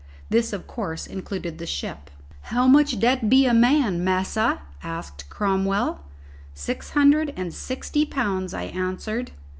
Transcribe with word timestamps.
This 0.31 0.51
of 0.51 0.65
course 0.65 1.05
included 1.05 1.59
the 1.59 1.67
ship. 1.67 2.09
"How 2.49 2.65
much'll 2.67 2.97
dat 2.97 3.29
be 3.29 3.45
a 3.45 3.53
man, 3.53 4.03
massa?" 4.03 4.63
asked 4.81 5.29
Cromwell. 5.29 5.99
"Six 6.55 6.89
hundred 6.89 7.31
and 7.37 7.53
sixty 7.53 8.03
pounds," 8.07 8.51
I 8.55 8.63
answered. 8.63 9.29